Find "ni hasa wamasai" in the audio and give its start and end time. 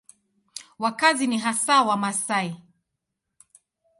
1.27-2.55